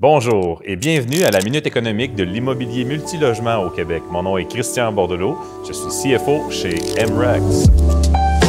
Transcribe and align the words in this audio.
Bonjour 0.00 0.62
et 0.64 0.76
bienvenue 0.76 1.24
à 1.24 1.30
la 1.30 1.40
Minute 1.42 1.66
économique 1.66 2.14
de 2.14 2.24
l'immobilier 2.24 2.86
multilogement 2.86 3.58
au 3.58 3.68
Québec. 3.68 4.02
Mon 4.10 4.22
nom 4.22 4.38
est 4.38 4.46
Christian 4.46 4.90
Bordelot, 4.92 5.36
je 5.68 5.74
suis 5.74 6.16
CFO 6.16 6.50
chez 6.50 6.70
MREX. 7.04 7.66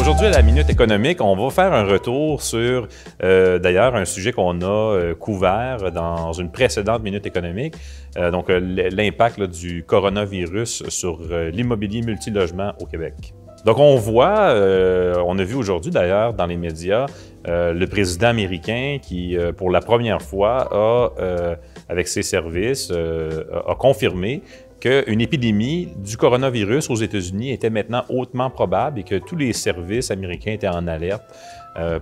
Aujourd'hui, 0.00 0.28
à 0.28 0.30
la 0.30 0.40
Minute 0.40 0.70
économique, 0.70 1.20
on 1.20 1.36
va 1.36 1.50
faire 1.50 1.74
un 1.74 1.84
retour 1.84 2.40
sur, 2.40 2.88
euh, 3.22 3.58
d'ailleurs, 3.58 3.94
un 3.96 4.06
sujet 4.06 4.32
qu'on 4.32 4.62
a 4.62 4.64
euh, 4.64 5.14
couvert 5.14 5.92
dans 5.92 6.32
une 6.32 6.50
précédente 6.50 7.02
Minute 7.02 7.26
économique, 7.26 7.74
euh, 8.16 8.30
donc 8.30 8.46
l'impact 8.48 9.42
du 9.42 9.84
coronavirus 9.84 10.88
sur 10.88 11.20
l'immobilier 11.52 12.00
multilogement 12.00 12.72
au 12.80 12.86
Québec. 12.86 13.34
Donc, 13.64 13.78
on 13.78 13.96
voit, 13.96 14.50
euh, 14.50 15.22
on 15.24 15.38
a 15.38 15.44
vu 15.44 15.54
aujourd'hui 15.54 15.92
d'ailleurs 15.92 16.34
dans 16.34 16.46
les 16.46 16.56
médias, 16.56 17.06
euh, 17.46 17.72
le 17.72 17.86
président 17.86 18.28
américain 18.28 18.98
qui, 19.00 19.36
euh, 19.36 19.52
pour 19.52 19.70
la 19.70 19.80
première 19.80 20.20
fois, 20.20 20.68
a, 20.72 21.56
avec 21.88 22.08
ses 22.08 22.22
services, 22.22 22.90
a 22.90 23.74
confirmé 23.74 24.42
qu'une 24.80 25.20
épidémie 25.20 25.88
du 25.96 26.16
coronavirus 26.16 26.90
aux 26.90 26.96
États-Unis 26.96 27.52
était 27.52 27.70
maintenant 27.70 28.04
hautement 28.08 28.50
probable 28.50 28.98
et 28.98 29.04
que 29.04 29.14
tous 29.14 29.36
les 29.36 29.52
services 29.52 30.10
américains 30.10 30.52
étaient 30.52 30.68
en 30.68 30.88
alerte 30.88 31.22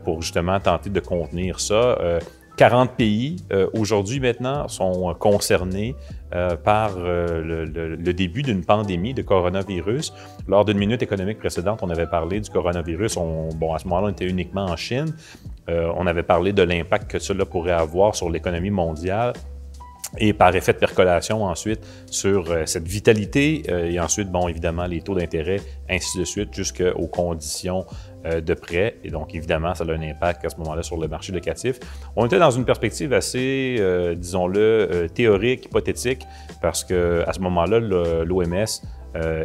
pour 0.05 0.23
justement 0.23 0.59
tenter 0.61 0.89
de 0.89 1.01
contenir 1.01 1.61
ça. 1.61 1.98
40 2.60 2.91
pays 2.91 3.37
euh, 3.55 3.70
aujourd'hui 3.73 4.20
maintenant 4.20 4.69
sont 4.69 5.14
concernés 5.19 5.96
euh, 6.34 6.56
par 6.56 6.91
euh, 6.98 7.96
le, 7.96 8.12
début 8.12 8.42
d'une 8.42 8.62
pandémie 8.62 9.14
de 9.14 9.23
coronavirus. 9.23 10.12
Lors 10.46 10.66
d'une 10.66 10.77
minute 10.77 11.02
économique 11.02 11.38
précédente, 11.38 11.78
on 11.83 11.88
avait 11.88 12.06
parlé 12.06 12.38
du 12.38 12.50
coronavirus. 12.50 13.16
bon, 13.55 13.73
à 13.73 13.78
ce 13.78 13.84
moment-là, 13.88 14.09
on 14.09 14.10
était 14.10 14.27
uniquement 14.27 14.66
en 14.66 14.77
Chine. 14.77 15.14
on 15.69 16.06
avait 16.06 16.23
parlé 16.23 16.52
de 16.52 16.62
l'impact 16.62 17.10
que 17.10 17.19
cela 17.19 17.46
pourrait 17.46 17.73
avoir 17.73 18.14
sur 18.14 18.28
l'économie 18.28 18.70
mondiale 18.70 19.33
et 20.19 20.32
par 20.32 20.55
effet 20.55 20.73
de 20.73 20.78
percolation 20.78 21.45
ensuite 21.45 21.80
sur 22.06 22.50
euh, 22.50 22.66
cette 22.66 22.87
vitalité 22.87 23.62
euh, 23.69 23.91
et 23.91 24.00
ensuite, 24.00 24.30
bon, 24.30 24.48
évidemment, 24.48 24.86
les 24.86 25.02
taux 25.02 25.14
d'intérêt, 25.14 25.61
ainsi 25.89 26.19
de 26.19 26.25
suite, 26.25 26.55
jusqu'aux 26.55 27.06
conditions 27.06 27.86
euh, 28.27 28.41
de 28.41 28.55
prêt. 28.55 28.97
Et 29.05 29.11
donc, 29.11 29.34
évidemment, 29.34 29.75
ça 29.75 29.84
a 29.84 29.92
un 29.92 30.02
impact 30.02 30.44
à 30.44 30.48
ce 30.48 30.56
moment-là 30.56 30.83
sur 30.83 30.97
le 30.97 31.08
marché 31.08 31.33
locatif. 31.33 31.78
On 32.17 32.27
était 32.27 32.39
dans 32.39 32.50
une 32.50 32.64
perspective 32.64 33.12
assez, 33.12 33.77
disons-le, 34.17 35.06
théorique, 35.14 35.67
hypothétique, 35.67 36.22
parce 36.61 36.84
qu'à 36.84 37.33
ce 37.33 37.41
moment-là, 37.41 37.78
l'OMS 37.78 38.67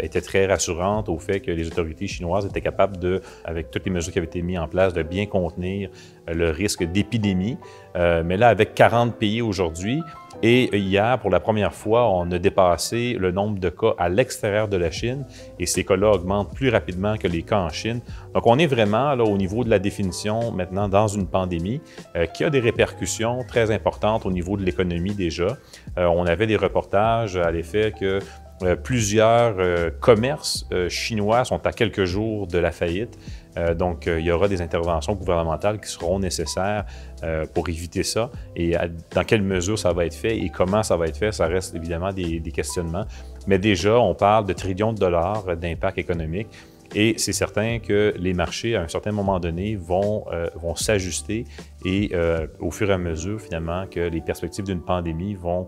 était 0.02 0.22
très 0.22 0.46
rassurante 0.46 1.10
au 1.10 1.18
fait 1.18 1.40
que 1.40 1.52
les 1.52 1.68
autorités 1.68 2.08
chinoises 2.08 2.46
étaient 2.46 2.62
capables 2.62 2.98
de, 2.98 3.22
avec 3.44 3.72
toutes 3.72 3.86
les 3.86 3.92
mesures 3.92 4.14
qui 4.14 4.20
avaient 4.20 4.28
été 4.28 4.42
mises 4.42 4.60
en 4.60 4.68
place, 4.68 4.94
de 4.94 5.04
bien 5.04 5.26
contenir 5.26 5.90
le 6.28 6.52
risque 6.52 6.84
d'épidémie. 6.84 7.58
mais 7.96 8.38
là, 8.38 8.50
avec 8.50 8.76
40 8.76 9.16
pays 9.16 9.42
aujourd'hui, 9.42 10.02
et 10.44 10.78
hier, 10.78 11.18
pour 11.20 11.30
la 11.30 11.40
première 11.40 11.74
fois, 11.74 12.10
on 12.12 12.30
a 12.32 12.38
dépassé 12.38 13.14
le 13.14 13.32
nombre 13.32 13.60
de 13.60 13.70
cas 13.70 13.94
à 13.98 14.10
l'extérieur 14.10 14.68
de 14.68 14.78
la 14.78 14.92
Chine 14.92 15.26
et 15.60 15.66
ces 15.66 15.84
cas-là 15.84 16.12
augmentent 16.12 16.54
plus 16.54 16.70
rapidement 16.70 17.18
que 17.18 17.28
les 17.28 17.42
cas 17.42 17.60
en 17.60 17.70
Chine. 17.70 18.02
Donc, 18.34 18.46
on 18.46 18.60
est 18.60 18.68
vraiment 18.68 19.16
là, 19.16 19.24
au 19.24 19.38
niveau 19.38 19.64
de 19.64 19.70
la 19.70 19.80
définition 19.80 20.52
maintenant 20.52 20.90
dans 20.90 21.08
une 21.08 21.28
pandémie 21.28 21.82
euh, 22.16 22.26
qui 22.26 22.44
a 22.44 22.50
des 22.50 22.60
répercussions 22.60 23.44
très 23.48 23.72
importantes 23.72 24.26
au 24.26 24.32
niveau 24.32 24.58
de 24.58 24.64
l'économie 24.64 25.16
déjà. 25.16 25.58
Euh, 25.98 26.06
on 26.06 26.26
avait 26.26 26.48
des 26.48 26.58
reportages 26.58 27.38
à 27.38 27.50
l'effet 27.52 27.94
que 27.98 28.20
euh, 28.64 28.76
plusieurs 28.76 29.56
commerces 30.00 30.68
chinois 30.90 31.46
sont 31.46 31.66
à 31.66 31.72
quelques 31.72 32.06
jours 32.06 32.48
de 32.48 32.58
la 32.58 32.72
faillite. 32.72 33.18
Euh, 33.58 33.74
donc, 33.74 34.08
euh, 34.08 34.20
il 34.20 34.26
y 34.26 34.32
aura 34.32 34.48
des 34.48 34.62
interventions 34.62 35.14
gouvernementales 35.14 35.80
qui 35.80 35.90
seront 35.90 36.20
nécessaires 36.20 36.86
euh, 37.24 37.46
pour 37.54 37.70
éviter 37.70 38.04
ça. 38.04 38.30
Et 38.56 38.76
dans 39.14 39.24
quelle 39.24 39.42
mesure 39.42 39.80
ça 39.80 39.94
va 39.94 40.06
être 40.06 40.16
fait 40.16 40.38
et 40.38 40.50
comment 40.50 40.84
ça 40.84 40.98
va 40.98 41.08
être 41.08 41.18
fait, 41.18 41.32
ça 41.32 41.48
reste 41.48 41.76
évidemment 41.76 42.12
des, 42.12 42.42
questionnements. 42.54 43.06
Mais 43.48 43.60
déjà, 43.60 44.00
on 44.00 44.14
parle 44.14 44.46
de 44.46 44.54
trillions 44.54 44.94
de 44.94 45.00
dollars 45.00 45.56
d'impact 45.58 45.98
économique. 45.98 46.48
Et 46.96 47.16
c'est 47.18 47.34
certain 47.34 47.80
que 47.80 48.14
les 48.18 48.34
marchés, 48.34 48.76
à 48.76 48.82
un 48.82 48.88
certain 48.88 49.12
moment 49.12 49.40
donné, 49.40 49.76
vont, 49.76 50.26
vont 50.56 50.76
s'ajuster 50.76 51.46
et 51.84 52.12
au 52.60 52.72
fur 52.72 52.90
et 52.90 52.94
à 52.94 52.98
mesure, 52.98 53.42
finalement, 53.42 53.86
que 53.86 54.00
les 54.00 54.22
perspectives 54.22 54.64
d'une 54.64 54.82
pandémie 54.82 55.36
vont 55.36 55.68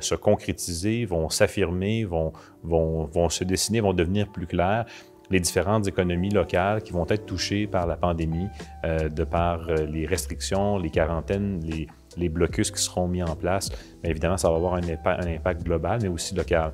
se 0.00 0.14
concrétiser, 0.16 1.04
vont 1.04 1.28
s'affirmer, 1.28 2.04
vont, 2.04 2.32
vont, 2.64 3.04
vont 3.04 3.28
se 3.28 3.44
dessiner, 3.44 3.80
vont 3.80 3.92
devenir 3.92 4.26
plus 4.32 4.48
claires 4.48 4.86
les 5.30 5.40
différentes 5.40 5.86
économies 5.86 6.30
locales 6.30 6.82
qui 6.82 6.92
vont 6.92 7.06
être 7.08 7.26
touchées 7.26 7.66
par 7.66 7.86
la 7.86 7.96
pandémie, 7.96 8.48
euh, 8.84 9.08
de 9.08 9.24
par 9.24 9.68
euh, 9.68 9.86
les 9.86 10.06
restrictions, 10.06 10.78
les 10.78 10.90
quarantaines, 10.90 11.60
les, 11.64 11.86
les, 12.16 12.28
blocus 12.28 12.70
qui 12.70 12.82
seront 12.82 13.08
mis 13.08 13.22
en 13.22 13.36
place. 13.36 13.70
Évidemment, 14.04 14.36
ça 14.36 14.50
va 14.50 14.56
avoir 14.56 14.74
un 14.74 14.82
impact 14.82 15.62
global, 15.62 16.00
mais 16.02 16.08
aussi 16.08 16.34
local. 16.34 16.72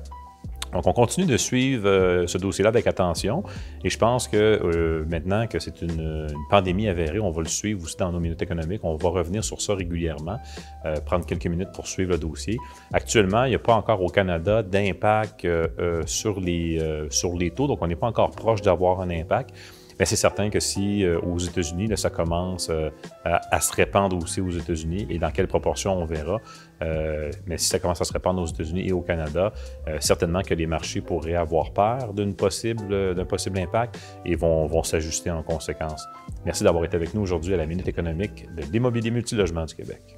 Donc, 0.73 0.87
on 0.87 0.93
continue 0.93 1.25
de 1.25 1.37
suivre 1.37 1.87
euh, 1.87 2.27
ce 2.27 2.37
dossier-là 2.37 2.69
avec 2.69 2.87
attention 2.87 3.43
et 3.83 3.89
je 3.89 3.97
pense 3.97 4.27
que 4.27 4.37
euh, 4.37 5.05
maintenant 5.07 5.47
que 5.47 5.59
c'est 5.59 5.81
une, 5.81 6.27
pandémie 6.49 6.87
avérée, 6.87 7.19
on 7.19 7.31
va 7.31 7.41
le 7.41 7.47
suivre 7.47 7.83
aussi 7.83 7.97
dans 7.97 8.11
nos 8.11 8.19
minutes 8.19 8.41
économiques. 8.41 8.81
On 8.83 8.95
va 8.95 9.09
revenir 9.09 9.43
sur 9.43 9.61
ça 9.61 9.75
régulièrement, 9.75 10.37
euh, 10.85 10.95
prendre 11.01 11.25
quelques 11.25 11.47
minutes 11.47 11.71
pour 11.73 11.87
suivre 11.87 12.11
le 12.11 12.17
dossier. 12.17 12.57
Actuellement, 12.91 13.45
il 13.45 13.49
n'y 13.49 13.55
a 13.55 13.59
pas 13.59 13.75
encore 13.75 14.01
au 14.01 14.09
Canada 14.09 14.63
d'impact 14.63 15.47
sur, 16.05 16.39
les, 16.39 17.07
sur 17.09 17.33
les 17.35 17.51
taux, 17.51 17.67
donc 17.67 17.81
on 17.81 17.87
n'est 17.87 17.95
pas 17.95 18.07
encore 18.07 18.31
proche 18.31 18.61
d'avoir 18.61 19.01
un 19.01 19.09
impact. 19.09 19.51
Mais 19.99 20.05
c'est 20.05 20.15
certain 20.15 20.49
que 20.49 20.59
si 20.59 21.03
euh, 21.03 21.19
aux 21.19 21.37
États-Unis, 21.37 21.89
ça 21.97 22.09
commence 22.09 22.69
euh, 22.69 22.89
à, 23.23 23.59
se 23.59 23.73
répandre 23.73 24.17
aussi 24.17 24.41
aux 24.41 24.51
États-Unis, 24.51 25.07
et 25.09 25.19
dans 25.19 25.31
quelle 25.31 25.47
proportion, 25.47 25.93
on 25.93 26.05
verra, 26.05 26.39
euh, 26.81 27.31
mais 27.45 27.57
si 27.57 27.67
ça 27.67 27.79
commence 27.79 28.01
à 28.01 28.05
se 28.05 28.13
répandre 28.13 28.41
aux 28.41 28.45
États-Unis 28.45 28.87
et 28.87 28.91
au 28.91 29.01
Canada, 29.01 29.53
certainement 29.99 30.41
que 30.41 30.53
les 30.53 30.65
marchés 30.65 31.01
pourraient 31.01 31.35
avoir 31.35 31.71
peur 31.71 32.13
d'un 32.13 32.31
possible, 32.31 33.25
possible 33.25 33.59
impact 33.59 33.99
et 34.25 34.35
vont, 34.35 34.65
vont 34.65 34.83
s'ajuster 34.83 35.31
en 35.31 35.43
conséquence. 35.43 36.05
Merci 36.45 36.63
d'avoir 36.63 36.83
été 36.83 36.95
avec 36.95 37.13
nous 37.13 37.21
aujourd'hui 37.21 37.53
à 37.53 37.57
la 37.57 37.65
Minute 37.65 37.87
économique 37.87 38.47
de 38.55 38.63
l'immobilier 38.71 39.11
multilogement 39.11 39.65
du 39.65 39.75
Québec. 39.75 40.17